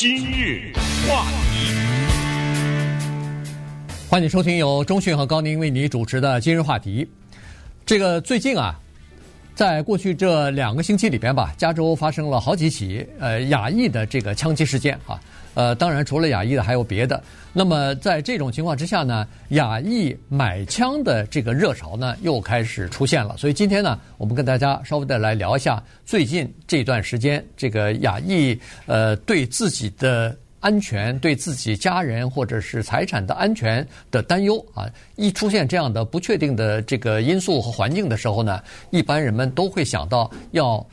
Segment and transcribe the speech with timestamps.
[0.00, 0.72] 今日
[1.08, 1.74] 话题，
[4.08, 7.10] 欢迎收听由中讯和高宁为你主持的今日话题。
[7.84, 8.78] 这个最近啊，
[9.58, 15.20] 在过去这两个星期里边吧，加州发生了好几起呃亚裔的这个枪击事件啊。
[15.54, 17.20] 呃，当然除了亚裔的还有别的。
[17.52, 23.36] 那么在这种情况之下呢，亚裔买枪的这个热潮呢又开始出现了。
[23.36, 28.56] 所以今天呢，我们跟大家稍微的来聊一下最近这段时间这个亚裔
[28.86, 34.88] 呃对自己的安全、对自己家人或者是财产的安全的担忧啊。
[35.16, 40.84] 一出现这样的不确定的这个因素和环境的时候呢，一般人们都会想到要。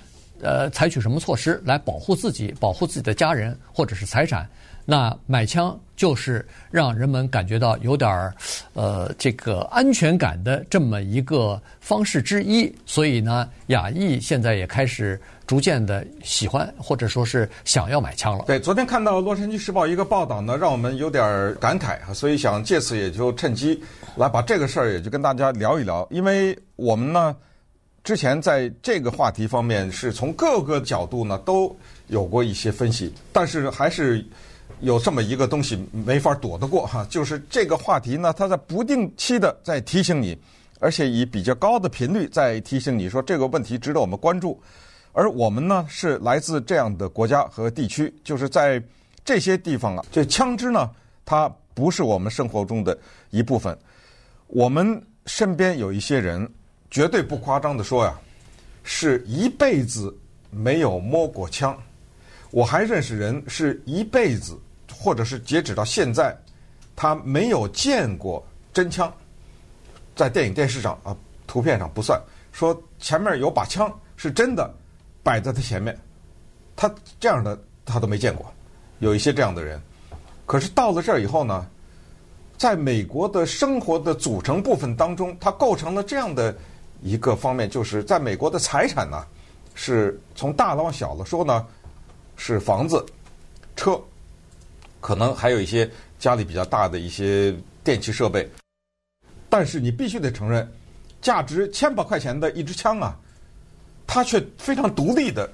[0.41, 4.47] 呃，采取什么措施来保护自己、保护自己的家人或者是财产？
[4.85, 8.33] 那买枪就是让人们感觉到有点儿
[8.73, 12.71] 呃这个安全感的这么一个方式之一。
[12.85, 18.45] 所以呢，亚裔现在也开始逐渐的喜欢或者说是想要买枪了。
[18.45, 23.83] 对，昨天看到《洛杉矶时报》一个报道呢，让我们有点感慨啊，所以想借此也就趁机
[24.15, 27.35] 来把这个事儿也就跟大家聊一聊，因为我们呢。
[28.03, 34.23] 之前在这个话题方面是从各个角度呢都有过一些分析，但是还是
[34.81, 40.37] 有这么一个东西没法躲得过哈，就是这个话题呢，它在不定期的在提醒你，
[40.79, 44.61] 而且以比较高的频率在提醒你说这个问题值得我们关注，
[45.13, 48.81] 而我们呢是来自这样的国家和地区，就是在
[49.23, 50.89] 这些地方啊，这枪支呢
[51.25, 52.97] 它不是我们生活中的
[53.31, 53.77] 一部分，
[54.47, 56.49] 我们身边有一些人。
[56.91, 58.17] 绝对不夸张的说呀，
[58.83, 60.15] 是一辈子
[60.49, 61.77] 没有摸过枪。
[62.51, 64.57] 我还认识人是一辈子，
[64.93, 66.35] 或者是截止到现在，
[66.95, 69.11] 他没有见过真枪。
[70.15, 71.15] 在电影电视上啊，
[71.47, 72.21] 图片上不算。
[72.51, 74.73] 说前面有把枪是真的
[75.23, 75.97] 摆在他前面，
[76.75, 78.45] 他这样的他都没见过。
[78.99, 79.81] 有一些这样的人，
[80.45, 81.67] 可是到了这儿以后呢，
[82.57, 86.55] 在美国的生活的组成部分当中，它构成了这样的。
[87.01, 89.23] 一个方面就是在美国的财产呢，
[89.75, 91.67] 是从大了往小了说呢，
[92.35, 93.05] 是房子、
[93.75, 94.01] 车，
[95.05, 98.49] 可能还有一些家里比较大的一些电器设备。
[99.47, 100.67] 但是你必须得承认，
[101.21, 103.15] 价值千把块钱的一支枪啊，
[104.07, 105.47] 它却非常独立的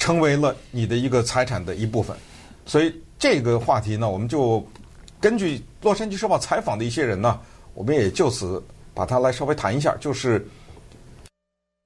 [0.00, 2.16] 成为了你的一个财产的一部分。
[2.66, 4.66] 所以这个话题呢，我们就
[5.20, 7.40] 根据《洛杉矶时报》采访的一些人呢，
[7.74, 8.60] 我们也就此
[8.92, 10.44] 把它来稍微谈一下，就是。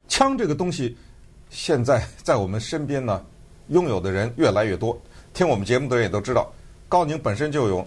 [0.08, 0.96] 枪这个东西，
[1.50, 3.22] 现在在我们身边呢，
[3.68, 4.98] 拥有的人越来越多。
[5.34, 6.50] 听我们节目的人也都知道，
[6.88, 7.86] 高宁本身就有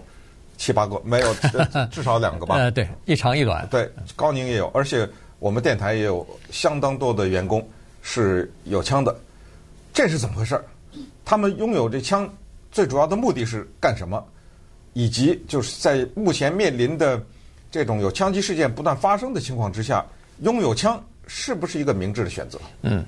[0.56, 1.34] 七八个，没有
[1.90, 2.56] 至少两个吧？
[2.56, 3.66] 呃，对，一长一短。
[3.70, 7.66] 对，高宁也有，而且我们电台也有相当多的员工
[8.02, 9.14] 是有枪的。
[9.92, 10.62] 这是怎么回事？
[11.24, 12.28] 他们拥有这枪
[12.70, 14.24] 最主要的目的是干什么？
[14.92, 17.20] 以及就是在目前面临的
[17.70, 20.04] 这种有枪击事件不断发生的情况之下，
[20.40, 21.02] 拥有枪。
[21.32, 22.58] 是不是一个明智的选择？
[22.82, 23.04] 嗯，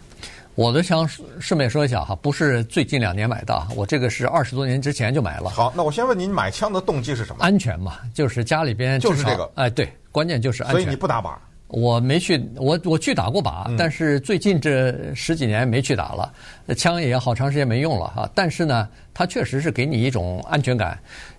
[0.54, 1.08] 我的枪
[1.40, 5.48] 顺便说一下哈，不是最近两年买的，我这个是二十多年之前就买了。
[5.48, 7.42] 好，那我先问您，买枪的动机是什么？
[7.42, 9.50] 安全嘛，就是家里边就是这个。
[9.54, 10.80] 哎，对，关键就是安全。
[10.82, 11.32] 所以你不打靶？
[11.68, 16.30] 我没去，我我去打过靶，但是最近这十几年没去打了，
[16.76, 18.30] 枪也好长时间没用了哈。
[18.34, 20.98] 但是呢，它确实是给你一种安全感。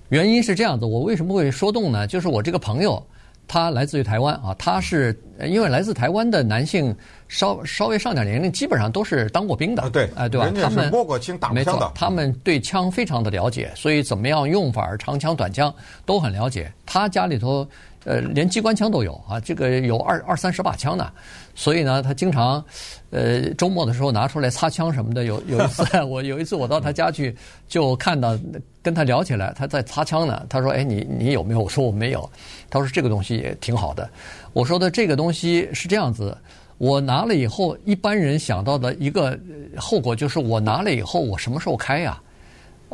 [0.10, 2.08] 原因是这样子，我为什么会说动呢？
[2.08, 3.06] 就是我这个朋友。
[3.48, 6.96] 他来自于台湾啊，他是因为来自台湾的男性
[7.28, 9.90] 稍稍微上点年龄，基本上都是当过兵的。
[9.90, 10.52] 对，哎，对吧？
[10.62, 11.92] 他们摸过枪、打过枪的。
[11.94, 15.74] 他们对枪非常的了解，所以怎么样用法，长枪、短枪
[16.06, 16.72] 都很了解。
[16.86, 17.68] 他家里头。
[18.06, 21.12] 呃，连机关枪都有啊，这个有二二三十把枪呢，
[21.56, 22.64] 所以呢，他经常，
[23.12, 25.24] 呃，周末的时候拿出来擦枪什么的。
[25.24, 27.34] 有有一次， 我有一次我到他家去，
[27.68, 28.38] 就看到
[28.82, 30.46] 跟他聊起来，他在擦枪呢。
[30.50, 32.30] 他说：“哎，你你有没有？”我说：“我没有。”
[32.70, 34.10] 他说：“这个东西也挺好的。”
[34.52, 36.38] 我说的这个东西是这样子，
[36.78, 39.40] 我拿了以后，一般人想到的一个
[39.78, 42.22] 后果就是，我拿了以后，我什么时候开呀？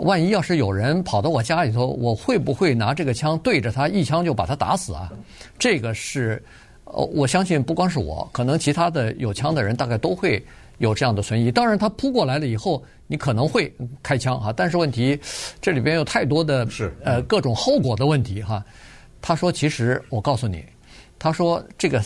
[0.02, 5.12] 万一要是有人跑到我家里头，我会不会拿这个枪对着他一枪就把他打死啊？
[5.58, 6.44] 这个是，
[6.86, 10.44] 呃，我相信不光是我，可能其他的有枪的人大概都会
[10.78, 11.52] 有这样的存疑。
[11.52, 15.20] 当然，他扑过来了以后，你可能会开枪哈，但是问题
[15.62, 18.64] 这里边有太多的是呃各种后果的问题哈。
[19.22, 20.64] 他说：“其实我告诉你，
[21.18, 22.02] 他说这个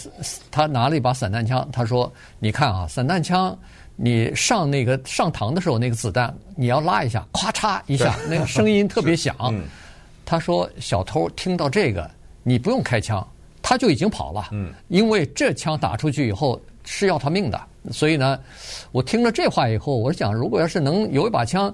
[0.49, 3.57] 他拿了一把散弹枪，他说你看啊，散弹枪。”
[3.95, 9.35] 你上那个上膛的时候，那个子弹你要拉一下，咔嚓一下，那个声音特别响。
[9.51, 9.63] 嗯、
[10.25, 12.09] 他说小偷听到这个，
[12.41, 13.25] 你不用开枪，
[13.61, 14.49] 他就已经跑了。
[14.51, 17.61] 嗯，因为这枪打出去以后是要他命的，
[17.91, 18.39] 所以呢，
[18.91, 21.73] 我听了这话以后，我想如果要是能有一把枪，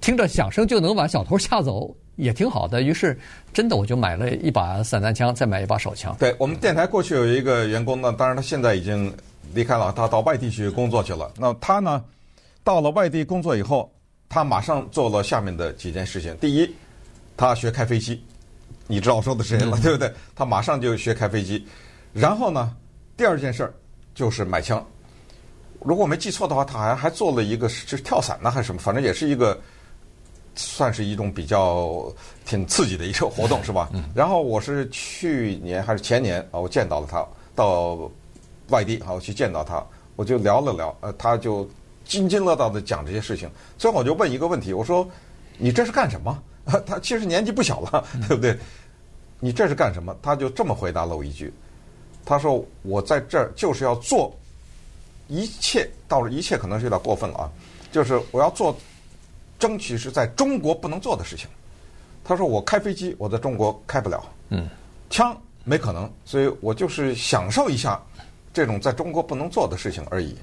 [0.00, 2.80] 听着响声就能把小偷吓走，也挺好的。
[2.80, 3.18] 于是，
[3.52, 6.14] 真的我就买了一把散弹枪，再买一把手枪。
[6.18, 9.12] 对，我们电台过去有一个员工呢，当然他现在已经
[9.54, 11.32] 离开了，他到外地去工作去了。
[11.36, 12.04] 那他呢，
[12.62, 13.92] 到了外地工作以后，
[14.28, 16.36] 他马上做了下面的几件事情。
[16.38, 16.74] 第一，
[17.36, 18.22] 他学开飞机，
[18.86, 20.12] 你知道我说的是谁了，对不对？
[20.34, 21.66] 他马上就学开飞机。
[22.12, 22.74] 然后呢，
[23.16, 23.74] 第二件事儿
[24.14, 24.84] 就是买枪。
[25.80, 28.80] 如果我没记错的话，他好像还做了一个是跳伞呢，还是什么？
[28.80, 29.60] 反正也是一个，
[30.54, 32.12] 算是一种比较
[32.44, 33.90] 挺刺激的一个活动，是吧？
[34.14, 38.10] 然后我是去年还是前年啊，我见到了他，到
[38.68, 39.84] 外地啊，我去见到他，
[40.14, 41.68] 我就聊了聊，呃，他就
[42.04, 43.50] 津津乐道的讲这些事情。
[43.78, 45.08] 最后我就问一个问题，我说
[45.58, 46.42] ：“你这是干什么？”
[46.86, 48.58] 他其实年纪不小了，对不对？
[49.38, 50.16] 你这是干什么？
[50.20, 51.52] 他就这么回答了我一句
[52.24, 54.34] ：“他说我在这儿就是要做。”
[55.28, 57.50] 一切到了，一切可能是有点过分了啊！
[57.90, 58.78] 就是我要做，
[59.58, 61.48] 争取是在中国不能做的事情。
[62.22, 64.68] 他说我开飞机，我在中国开不了，嗯，
[65.10, 68.00] 枪没可能，所以我就是享受一下
[68.56, 70.34] 这种在中国不能做的事情而已。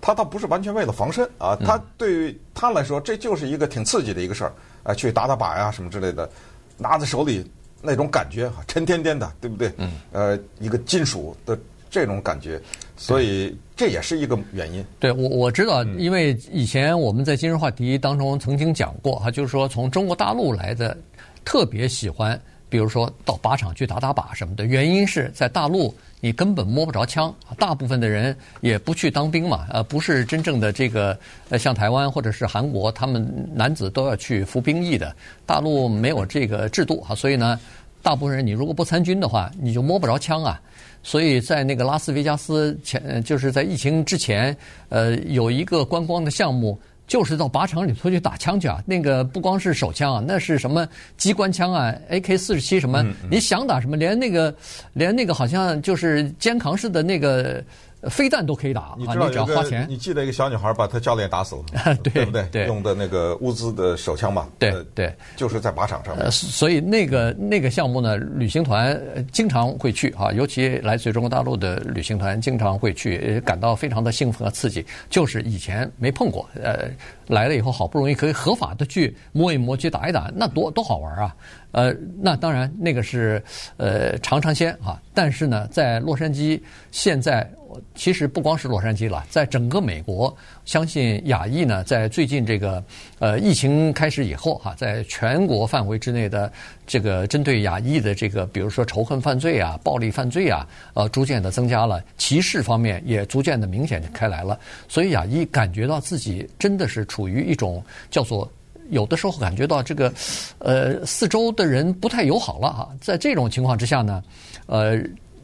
[0.00, 4.52] 他倒不是完全为了防身啊，他对于他来说这就是一个挺刺激的一个事儿
[4.84, 6.30] 啊，去打打靶呀什么之类的，
[6.78, 7.44] 拿在手里
[7.82, 9.72] 那种感觉哈，沉甸甸的，对不对？
[9.78, 11.58] 嗯，呃，一个金属的。
[11.92, 12.62] 这种感觉，
[12.96, 14.84] 所以这也是一个原因。
[15.00, 20.96] 对，我我知道，因为以前我们在今日话题当中曾经讲过哈，就是说从中国大陆来的
[21.44, 31.18] 特别喜欢，比如说到靶场去打打靶什么的，原因是在大陆你根本摸不着枪，大部分的人也不去当兵嘛，呃，不是真正的这个
[31.48, 35.14] 呃，像台湾或者是韩国，他们男子都要去服兵役的，
[35.44, 37.58] 大陆没有这个制度啊，所以呢，
[38.02, 40.60] 大部分人你如果不参军的话，你就摸不着枪啊。
[41.02, 44.54] 所以在那个拉斯维加斯前，就是在疫情之前，
[44.90, 46.78] 呃，有一个观光的项目，
[47.10, 48.80] 就是到靶场里头去打枪去啊。
[48.86, 50.86] 那个不光是手枪啊，那是什么
[51.16, 54.54] 机关枪啊，AK 四十七什么，你想打什么，连那个
[54.92, 57.62] 连那个好像就是肩扛式的那个。
[58.08, 59.86] 飞弹都可以打，你只要花钱。
[59.88, 61.62] 你记得一个小女孩把她教练打死了，
[62.02, 62.44] 对，对不对？
[62.50, 66.24] 对，用的那个乌兹的手枪嘛，对对，就是在靶场上面。
[66.24, 68.98] 呃，所以那个那个项目呢，旅行团
[69.32, 74.84] 经常会去啊，尤其来自于中国大陆的旅行团经常会去，感到非常的兴奋和刺激。
[75.10, 76.88] 就是以前没碰过，呃，
[77.30, 81.36] 来了以后好不容易可以合法的去摸一摸，去打一打，那多多好玩啊！
[81.72, 83.42] 呃，那当然那个是
[83.76, 86.60] 呃尝尝鲜啊，但是呢，在洛杉矶
[86.90, 87.48] 现在。
[87.94, 92.82] 其实不光是洛杉矶了，在整个美国，相信亚裔呢，在最近这个
[93.20, 96.52] 呃疫情开始以后哈，在全国范围之内的
[96.84, 104.58] 这个针对亚裔的这个，比如说仇恨犯罪啊、暴力犯罪啊，呃，逐渐的增加了，歧视方面也逐渐的明显开来了。
[104.88, 108.50] 所以亚裔感觉到自己真的是处于一种叫做
[108.90, 110.12] 有的时候感觉到这个
[110.58, 112.88] 呃四周的人不太友好了哈。
[113.00, 114.22] 在这种情况之下呢，
[114.66, 115.00] 呃。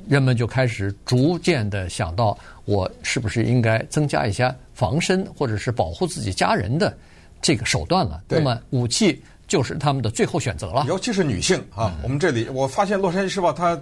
[0.09, 6.97] 人们就开始逐渐的想到，我是不是应该增加一些防身或者是保护自己家人的
[7.43, 8.23] 这个手段了？
[8.29, 10.85] 那么武器就是他们的最后选择了。
[10.87, 13.77] 尤其是女性啊，我们这里我发现《洛杉矶时报》他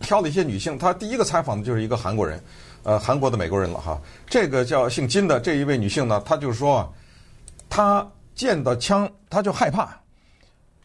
[0.00, 2.40] 挑了一些女性，他第一个采访的就是一个韩国人，
[2.82, 3.96] 呃，韩国的美国人了哈。
[4.26, 6.92] 这个叫姓金的这一位女性呢，她就是说，
[7.68, 9.88] 她见到枪他就害怕。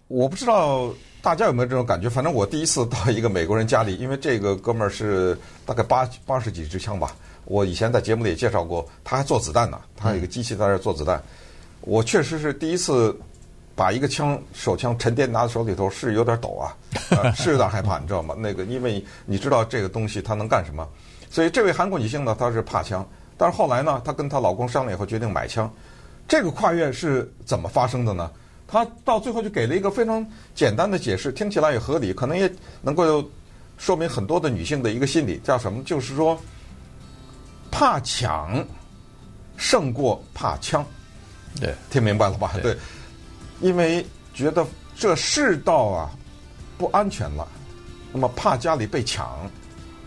[0.08, 0.90] 我不知道。
[1.24, 2.10] 大家有没有这种感觉？
[2.10, 7.16] 反正我第一次到一个美国人家里，因为这个哥们儿是大概八八十几支枪吧。
[7.46, 11.24] 我以前在节目里也介绍过，他还做子弹呢，他有一个机器在那做子弹。
[11.80, 13.18] 我确实是第一次
[13.74, 16.76] 把一个枪手枪沉甸拿在手里头，是有点抖啊，
[17.34, 18.36] 是有点害怕，你知道吗？
[18.38, 20.86] 那个因为你知道这个东西它能干什么，
[21.32, 25.74] 所以这位韩国女性呢，她是怕枪，但是后来呢，她跟她老公商量以后决定买枪。
[26.28, 28.32] 这个跨越是怎么发生的呢？
[28.66, 30.26] 他到最后就给了一个非常
[30.56, 32.52] 简单的解释，听起来也合理，可能也
[32.82, 33.24] 能够
[33.78, 35.84] 说明很多的女性的一个心理，叫什么？
[35.84, 36.40] 就是说，
[37.70, 38.66] 怕抢
[39.58, 40.84] 胜过怕枪。
[41.62, 42.52] 对，听明白了吧？
[42.64, 42.76] 对，
[43.62, 44.04] 因为
[44.34, 44.66] 觉得
[44.96, 46.10] 这世道啊
[46.76, 47.48] 不安全了，
[48.12, 49.48] 那么怕家里被抢，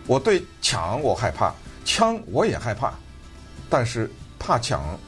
[0.07, 1.53] 我对抢我害怕，
[1.85, 2.93] 枪我也害怕，
[3.69, 4.99] 但是怕抢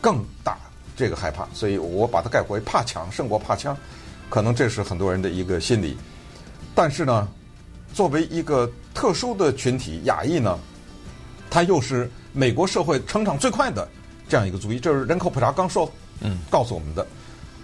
[0.00, 0.56] 更大。
[0.96, 3.76] 这个害怕，所以我把它概括为怕抢胜过怕枪，
[4.28, 5.96] 可能这是很多人的一个心理。
[6.74, 7.28] 但是呢，
[7.94, 10.58] 作为一个特殊的群体，亚裔呢，
[11.48, 13.88] 他又是美国社会成长最快的
[14.28, 15.88] 这样一个族裔，这是人口普查刚说，
[16.18, 17.06] 嗯，告诉我们的。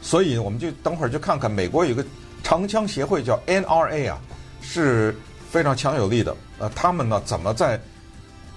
[0.00, 2.06] 所以我们就等会儿就看看美国有个
[2.44, 4.20] 长枪协会叫 NRA 啊，
[4.60, 5.12] 是
[5.50, 6.36] 非常强有力的。
[6.60, 7.80] 呃，他们呢怎么在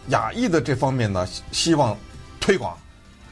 [0.09, 1.97] 亚裔的这方面呢，希望
[2.39, 2.77] 推广。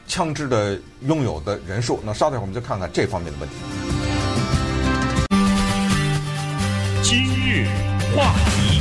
[0.06, 2.00] 枪支的拥有的人数。
[2.04, 3.54] 那稍等一会儿我们就看看这方面的问题。
[7.02, 7.66] 今日
[8.16, 8.80] 话题，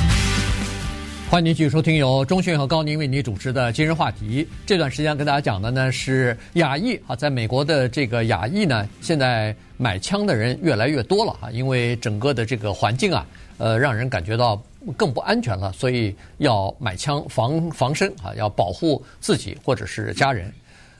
[1.30, 4.48] 欢迎您继续收听由钟迅和高宁为您主持的今日话题。
[4.66, 13.26] 这段时间跟大家讲的呢是亚裔啊，在美国的这个亚裔呢，现在买枪的人越来越多了啊，因为整个的这个环境啊，
[13.58, 14.62] 呃，让人感觉到。
[14.96, 20.54] 更不安全了，所以要买枪防防身啊，要保护自己或者是家人。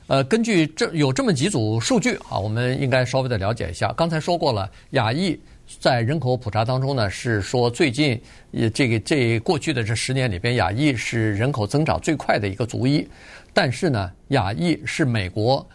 [0.08, 3.92] 呃，根据这有这么几组数据啊，我们应该稍微的了解一下。
[3.96, 5.38] 刚才说过了，亚裔
[5.80, 8.20] 在人口普查当中呢，是说最近
[8.52, 13.06] 也这个这过去的这十年里边，亚裔是人口增长最快的一个族裔。
[13.52, 15.66] 但是呢，亚裔是美国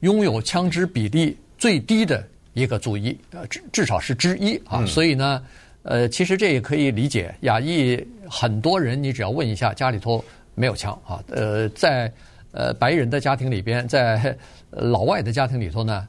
[0.00, 4.84] 拥有枪支比例最低的一个族裔，呃，至至少是之一啊。
[4.86, 5.42] 所以呢。
[5.84, 10.22] 呃，其实这也可以理解，亚裔很多人，你只要问一下，家里头
[10.54, 11.22] 没有枪啊。
[11.28, 12.12] 呃，在
[12.52, 14.36] 呃白人的家庭里边，在
[14.70, 16.08] 老外的家庭里头呢，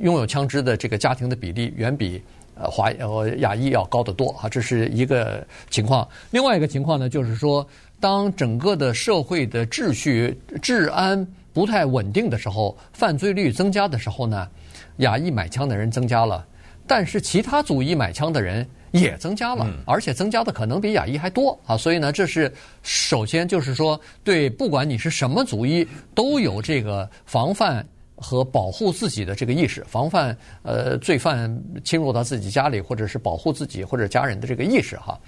[0.00, 2.22] 拥有枪支的这个家庭的比例远比
[2.54, 4.48] 呃华呃亚裔要高得多啊。
[4.48, 6.08] 这是一个情况。
[6.30, 7.66] 另外一个情况呢，就是说，
[8.00, 14.48] 当整个的社会的秩序治安不太稳定的时候，犯罪率增加的时候呢，
[14.98, 16.46] 亚裔买枪的人增加了，
[16.86, 18.66] 但是其他族裔买枪的人。
[18.92, 21.76] 也增加了，而且增加的可能比亚裔还多啊！
[21.76, 22.52] 所以呢，这是
[22.82, 35.20] 首先就是说，对，不管你是什么族裔，都有这个防范和保护自己的这个意识，防范呃罪犯侵入到自己家里，或者是保护自己或者家人的这个意识哈。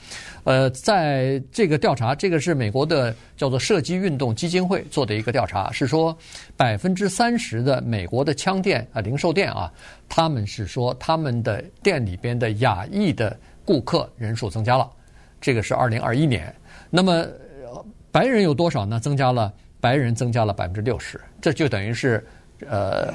[0.45, 6.17] 呃，在这个调查，这个是美国的叫做射击运动基金会做的一个调查，是说
[6.57, 9.73] 百分之三十的美国的枪店啊、零售店啊，
[10.09, 13.37] 他们是说他们的店里边的亚裔的。
[13.69, 14.91] 顾客人数增加了，
[15.43, 16.51] 这个是二零二一年。
[16.89, 17.27] 那么
[18.11, 18.99] 白人有多少呢？
[18.99, 22.27] 增加了，白人增加了百分之六十，这就等于是
[22.67, 23.13] 呃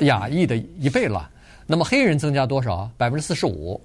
[0.00, 1.28] 亚裔的一倍了。
[1.66, 2.90] 那么黑人增加多少？
[2.96, 3.80] 百分之四十五。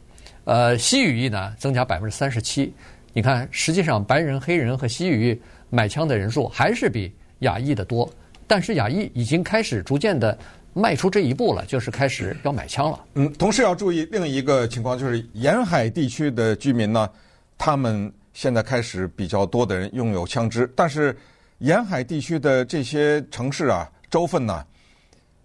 [0.46, 2.74] 呃，西语裔呢增加百分之三十七。
[3.14, 8.10] 你看，实际上白人、黑人和西语裔买枪的人数还是比亚裔的多，
[8.48, 10.38] 但是亚裔已经开始逐渐的。
[10.78, 13.00] 迈出这一步了，就是开始要买枪了。
[13.14, 17.10] 嗯，同时要注意另一个情况，就是沿海地区的居民呢，
[17.58, 21.18] 他们现在开始比较多的人拥有枪支，但是
[21.60, 24.66] 沿海地区的这些城市啊、州份呢，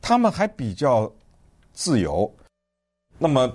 [0.00, 1.11] 他们还比较
[1.73, 2.33] 自由。
[3.19, 3.52] 那么，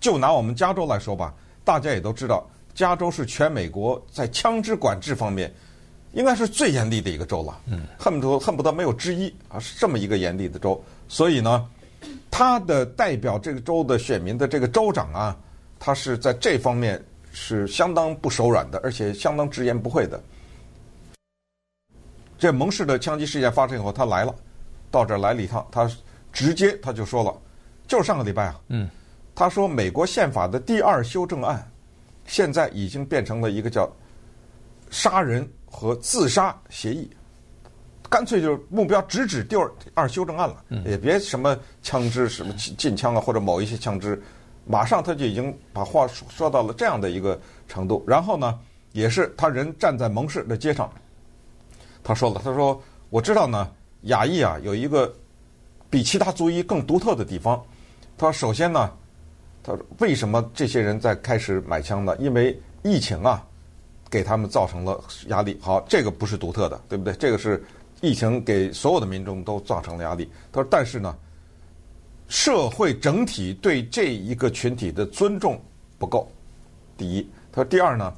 [0.00, 1.34] 就拿我们加州来说吧，
[1.64, 5.52] 大家也都知道，加州是全美国在枪支管制方面
[6.12, 7.60] 应该是最严厉的一个州了。
[7.66, 10.82] 嗯，恨不得恨不得没有之一啊，是这么一个严厉的州。
[11.08, 11.68] 所以呢，
[12.30, 15.36] 他的代表这个州的选民的这个州长啊，
[15.78, 20.20] 他是在这方面是相当不手软的，而且相当直言不讳的。
[22.36, 24.34] 这蒙氏的枪击事件发生以后，他来了，
[24.94, 25.90] 到这儿来了一趟，他
[26.32, 27.36] 直接他就说了，
[27.88, 28.88] 就是上个礼拜啊，嗯，
[29.34, 31.68] 他说美国宪法的第二修正案
[32.26, 33.90] 现在已经变成了一个叫
[34.90, 37.10] 杀人和自杀协议。
[38.08, 44.22] 干脆就是目标直指第二二修正案了，也别什么枪支什么禁枪啊，或者某一些枪支，
[44.64, 48.04] 马上他就已经把话说到了这样的一个程度。
[48.06, 48.56] 然后呢，
[48.92, 50.88] 也是他人站在蒙市的街上，
[52.04, 53.68] 他说了，他说我知道呢，
[54.04, 55.12] 亚裔啊有一个
[55.90, 57.62] 比其他族裔更独特的地方。
[58.16, 58.90] 他说首先呢，
[59.62, 62.16] 他说为什么这些人在开始买枪呢？
[62.18, 63.44] 因为疫情啊
[64.10, 65.58] 给他们造成了压力。
[65.60, 67.12] 好，这个不是独特的，对不对？
[67.14, 67.64] 这个是。
[68.00, 70.28] 疫情给所有的民众都造成了压力。
[70.52, 71.16] 他说：“但是呢，
[72.28, 75.58] 社会整体对这一个群体的尊重
[75.96, 76.30] 不够。
[76.98, 78.12] 第一，他说第二呢，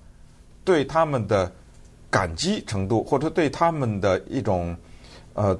[0.64, 1.52] 对他们的
[2.11, 4.76] 感激程度或者对他们的一种
[5.35, 5.57] 呃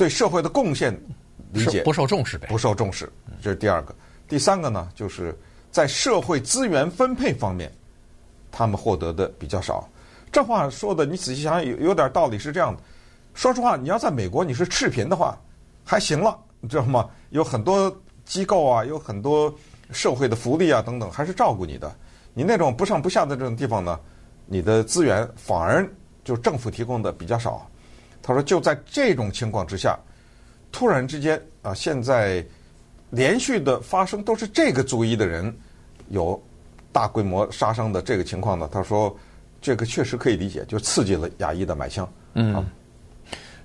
[0.00, 0.98] 对社会的贡献
[1.52, 3.06] 理解不受重视呗，不受重视。
[3.42, 3.94] 这是第二个。
[4.26, 5.38] 第三个呢，就是
[5.70, 7.70] 在社会资源分配方面，
[8.50, 9.86] 他们获得的比较少。
[10.32, 12.82] 这话说的，你仔细想想，有有点道理，是这样的。”
[13.34, 15.38] 说实话，你要在美国你是赤贫的话，
[15.84, 17.10] 还行了，你知道吗？
[17.28, 19.54] 有很多机构啊，有很多
[19.90, 21.94] 社会的福利啊等等，还是照顾你的。
[22.32, 24.00] 你那种不上不下的这种地方呢，
[24.46, 25.86] 你的资源反而
[26.24, 27.69] 就政府提供的比较少。
[28.22, 29.98] 他说，就在这种情况之下，
[30.70, 32.44] 突然之间啊，现在
[33.10, 35.54] 连续的发生都是这个族裔的人
[36.08, 36.40] 有
[36.92, 38.68] 大规模杀伤的这个情况呢。
[38.70, 39.16] 他说，
[39.60, 42.10] 这个确实可以理解，就刺激了亚裔的买枪。
[42.34, 42.64] 嗯。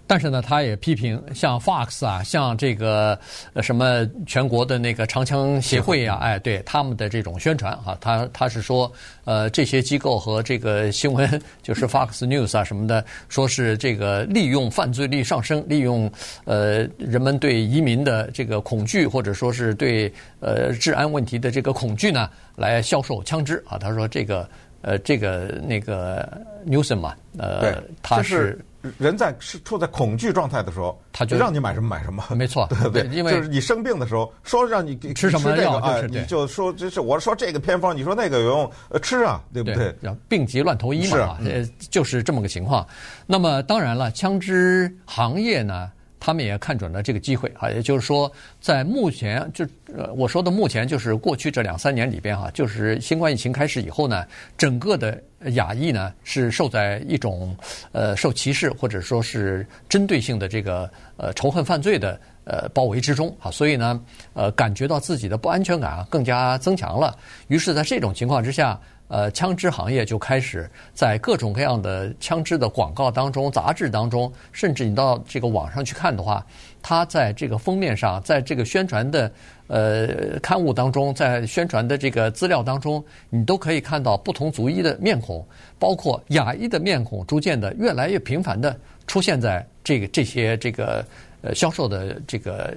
[0.07, 3.17] 但是呢，他也批评像 Fox 啊，像这个
[3.53, 8.91] 呃什么全国的那个长枪协会啊，哎，对他们的这种宣传啊，他他是说，
[9.23, 16.11] 呃，这些机构和这个新闻 就是 Fox News 啊什么的，说是这个利用犯罪率上升，利用
[16.43, 23.77] 呃人们对移民的这个恐惧，或者说是对呃治安问题的这个恐惧呢，来销售枪支啊。
[23.79, 24.47] 他说这个
[24.81, 26.27] 呃这个那个
[26.67, 28.63] Newsom 嘛，呃，他是。
[28.97, 33.05] 人在是处在恐惧状态的时候，他就让你买什么买什么， 没错， 对不对？
[33.07, 39.95] 因为就是你生病的时候，说让你吃什么药，啊，你就说这是我说这个偏方，你说那个有用，呃，吃啊，对不对？
[40.27, 42.85] 病急乱投医嘛，呃，就是这么个情况。
[43.25, 45.89] 那么当然了，枪支行业呢？
[46.19, 54.25] 他们也看准了这个机会啊，也就是说，在目前就呃我说的目前就是过去这两三年里边哈，就是新冠疫情开始以后呢，
[54.57, 57.55] 整个的亚裔呢是受在一种
[57.91, 64.01] 呃受歧视或者说是针对性的这个呃仇恨犯罪的呃包围之中啊，所以呢
[64.33, 67.17] 呃感觉到自己的不安全感啊更加增强了。
[67.47, 68.79] 于是，在这种情况之下。
[69.07, 76.43] 呃，枪支行业就开始在各种各样的枪支的广告当中、杂志当中，甚至你到这个网上去看的话，
[76.81, 79.31] 它在这个封面上，在这个宣传的
[79.67, 85.45] 呃刊物当中，在宣传的这个资料当中，你都可以看到不同族裔的面孔，
[85.77, 91.05] 包括亚裔的面孔，逐渐的越来越频繁的出现在这个这些这个
[91.43, 92.75] 呃销售的这个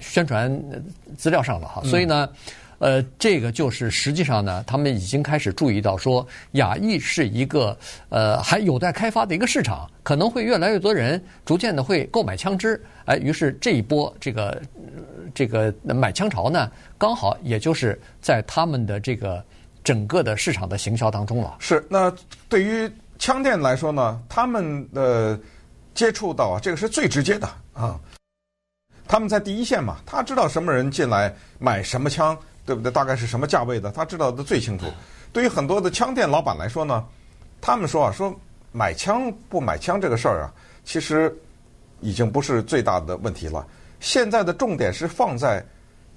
[0.00, 0.56] 宣传
[1.16, 1.82] 资料上了哈。
[1.82, 2.28] 所以呢。
[2.78, 7.76] 呃，这个就是实际上呢，他们已经开始注意到说，亚裔是一个
[8.08, 14.60] 呃还有待开发的一个市场，可能会越来越多人逐渐的会购买枪支，哎，于是这一波这个
[15.34, 19.42] 这个买枪潮呢，刚好也就是在他们的这个
[19.82, 21.56] 整个的市场的行销当中了。
[21.60, 22.12] 是，那
[22.48, 25.38] 对于枪店来说呢，他们的
[25.94, 27.98] 接触到啊，这个是最直接的啊，
[29.06, 32.36] 他们在第一线嘛，他知道什么人进来买什么枪。
[32.64, 32.90] 对不对？
[32.90, 33.90] 大概是什么价位的？
[33.90, 34.86] 他知道的最清楚。
[35.32, 37.04] 对于很多的枪店老板来说呢，
[37.60, 38.34] 他们说啊，说
[38.72, 40.52] 买枪不买枪这个事儿啊，
[40.84, 41.36] 其实
[42.00, 43.66] 已经不是最大的问题了。
[44.00, 45.64] 现在的重点是放在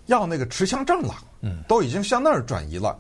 [0.06, 2.98] 要那个持枪证了，嗯，都已经向那儿转移了。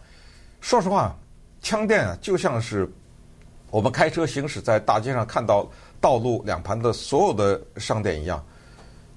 [0.61, 1.15] 说实话，
[1.61, 2.89] 枪店啊，就像是
[3.69, 5.69] 我们开车行驶在大街上看到
[6.01, 8.43] 道路两旁的所有的商店一样。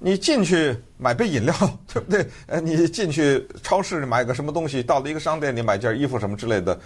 [0.03, 1.53] 你进去买杯饮料，
[1.93, 2.27] 对不对？
[2.47, 6.77] 呃，你进去超市买个什么东西，到了一个商店你买件衣服什么之类的，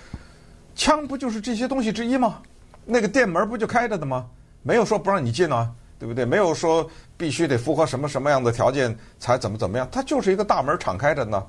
[0.76, 2.42] 枪不就是这些东西之一吗？
[2.84, 4.28] 那个店门不就开着的吗？
[4.64, 6.26] 没有说不让你进啊，对不对？
[6.26, 11.42] 没有说必须得符合什么什么样的条件才怎么怎么样，它就是一个大门敞开着呢，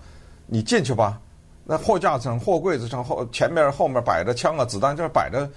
[0.47, 1.21] 你进去吧。
[1.65, 5.51] 那货架上、货柜子上后前面、后面摆着枪啊、子弹，就是摆着，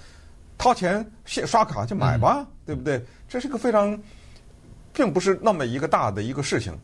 [0.58, 3.00] 掏钱、刷卡就买吧，对不对？
[3.28, 3.96] 这是个非常。
[5.00, 6.78] 并不是那么一个大的一个事情，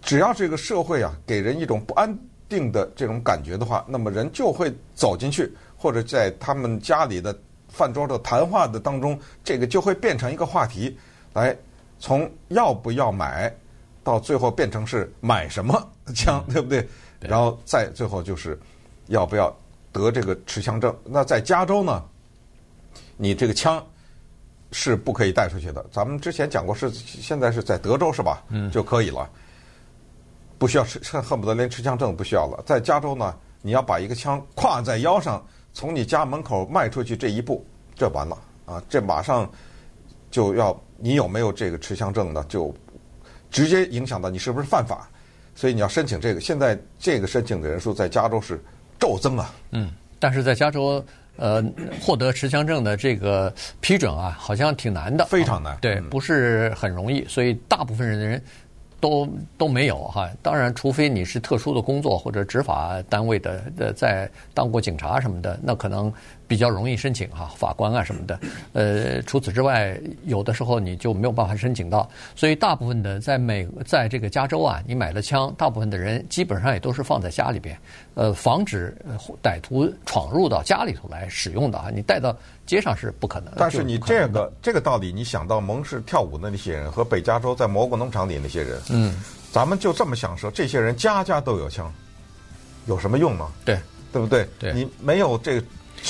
[0.00, 2.16] 只要这个社会啊给人一种不安
[2.48, 7.36] 定的这种感觉的话，那么人就会走进去，或者在他们家里的
[7.68, 10.96] 饭桌的谈话的当中，这个就会变成一个话题，
[11.32, 11.56] 来
[11.98, 13.52] 从要不要买，
[14.04, 15.74] 到最后变成是买什么
[16.14, 16.88] 枪，对不对？
[17.18, 18.56] 然后再最后就是
[19.08, 19.52] 要不要
[19.90, 20.96] 得这个持枪证。
[21.02, 22.00] 那在加州呢，
[23.16, 23.84] 你这个枪。
[24.72, 25.84] 是不可以带出去的。
[25.92, 28.42] 咱们之前讲过，是现在是在德州是吧？
[28.48, 29.28] 嗯，就可以了，
[30.58, 32.62] 不需要持，恨不得连持枪证都不需要了。
[32.66, 38.82] 在加州呢，你要把一个枪挎在腰上，从你家门口迈出去这一步，这完了啊！
[38.88, 39.48] 这马上
[40.30, 42.44] 就要你有没有这个持枪证呢？
[42.48, 42.74] 就
[43.50, 45.08] 直接影响到你是不是犯法。
[45.54, 46.40] 所以你要申请这个。
[46.40, 48.58] 现在这个申请的人数在加州是
[48.98, 49.54] 骤增啊。
[49.70, 51.04] 嗯，但是在加州。
[51.36, 51.64] 呃，
[52.00, 58.42] 获得持枪证的这个批准啊，好像挺难的，非常难，对，不是很容易，所以大部分人的人
[59.00, 60.28] 都都没有哈。
[60.42, 66.12] 当然，除非你是特殊的工作或者执法单位的的，在当过警察什么的，那可能。
[66.52, 68.38] 比较容易申请哈，法官啊什么的，
[68.74, 72.06] 呃，除此之外，有的时候你就没有办法申请到。
[72.36, 77.74] 所以大部分的在美，在这个加州啊，你买了枪，大部分的人基本上也都是放在家里边，
[78.12, 78.94] 呃，防止
[79.42, 81.88] 歹徒闯入到家里头来使用的啊。
[81.90, 82.36] 你带到
[82.66, 83.50] 街上是不可能。
[83.56, 89.16] 但是你这个这个道理，你想到蒙氏跳舞的那些人和北加州在蘑菇农场里那些人，嗯，
[89.50, 91.90] 咱们就这么想说，这些人家家都有枪，
[92.84, 93.50] 有什么用呢？
[93.64, 93.78] 对，
[94.12, 94.46] 对不对？
[94.58, 95.66] 对，你没有这个。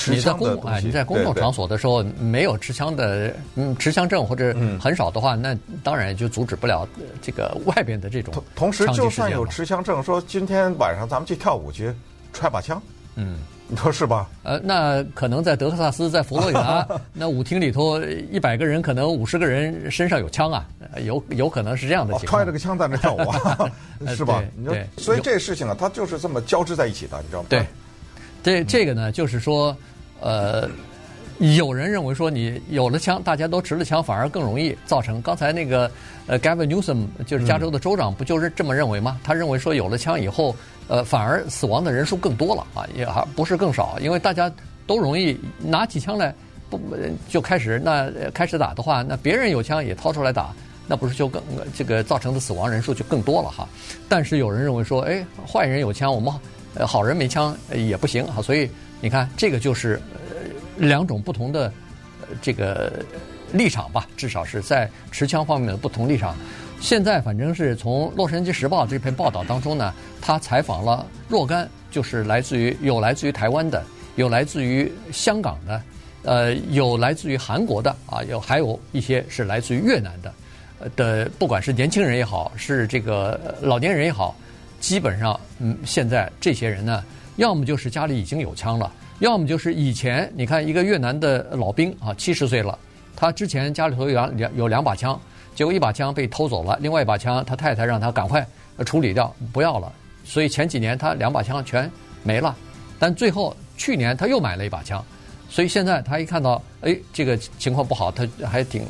[0.08, 6.88] 你在公哎，你在公共场所的时候没有持枪的嗯持枪证或者很少的话，那当然就阻止不了
[7.20, 8.32] 这个外边的这种。
[8.54, 11.92] 同时，就算有持枪证，说今天晚上咱们去跳舞去，
[12.32, 12.80] 揣把枪，
[13.16, 14.28] 嗯，你说是吧？
[14.42, 20.66] 呃，那可能在德克萨斯，在佛罗里达， 那舞厅里头一百个人，可能五十个人身上有枪啊，
[21.04, 22.40] 有有可能是这样的情况。
[22.40, 23.70] 揣着个枪在那跳舞啊，
[24.16, 24.42] 是吧？
[24.56, 27.46] 你说，所以这事情啊，它就是这么交织在一起的，你知道吗？
[27.50, 27.66] 对，
[28.42, 29.76] 这这个呢，就是说，
[30.20, 30.68] 呃。
[31.56, 35.20] 有人认为说，你有了枪，大家都持了枪，反而更容易造成。
[35.20, 35.90] 刚才那个
[36.28, 39.18] 呃，Gavin Newsom 就是加州的州长，不就是这么认为吗？
[39.24, 40.54] 他认为说，有了枪以后，
[40.86, 44.52] 呃，反而死亡的人数更多了啊，也还不是更少，因为大家
[44.86, 46.32] 都容易拿起枪来，
[46.70, 46.78] 不
[47.28, 50.54] 就开始那开始打的话，那别人有枪也掏出来打，
[50.86, 51.42] 那不是就更
[51.74, 53.66] 这个造成的死亡人数就更多了哈。
[54.08, 56.32] 但是有人认为说，哎，坏人有枪，我们
[56.86, 58.42] 好人没枪也不行啊。
[58.42, 60.00] 所以你看，这个就是。
[60.78, 61.70] 两种不同的
[62.40, 62.90] 这个
[63.52, 66.34] 立场吧，至少是在持枪方面的不同立场。
[66.80, 73.84] 现在反正是从《洛杉矶时报》这篇报道当中呢，他采访了若干，就是来自于有来自于台湾的，
[74.16, 75.82] 有来自于香港的，
[76.22, 80.34] 呃，有来自于韩国的啊，有还有一些是来自于越南的，
[80.80, 84.34] 呃的不管是年轻人也好，是这个老年人也好，
[84.82, 87.04] 基本上嗯，现在这些人呢，
[87.36, 88.92] 要么就是家里已经有枪了。
[89.20, 92.76] 要么就是以前你看一个越南的老兵啊，七十岁了，
[93.14, 95.18] 他之前家里头有两两有两把枪，
[95.54, 98.44] 结果一把枪被偷走了，另外一把枪他太太让他赶快
[98.84, 99.92] 处理掉，不要了，
[100.24, 101.88] 所以前几年他两把枪全
[102.24, 102.56] 没了，
[102.98, 105.02] 但最后去年他又买了一把枪，
[105.48, 108.84] 所以现在他一看到哎这个情况不好，他还挺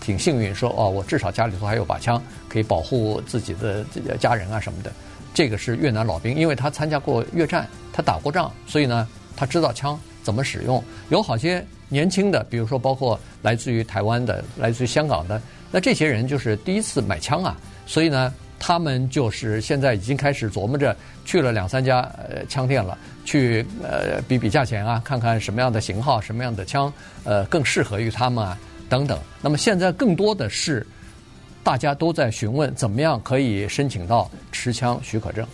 [0.00, 4.90] 挺幸运，说哦我至少家里头还有把枪可以保护自己的这个家人啊什么的，
[5.36, 9.06] 这个是越南老兵，因为他参加过越战，他打过仗，所以呢。
[9.38, 15.38] 他知道枪怎么使用，有好些年轻的，比如说包括来自于台湾的、来自于香港的，
[15.70, 20.96] 那这些人就是第一次买枪啊，所以呢，他们就是现在已经开始琢磨着
[21.26, 22.96] 去了两三家呃枪店了，
[23.26, 26.90] 去呃比比价钱啊，看看什么样的型号、什么样的枪
[27.24, 29.18] 呃更适合于他们啊等等。
[29.42, 30.86] 那么现在更多的是
[31.66, 35.44] 大家都在询问怎么样可以申请到持枪许可证。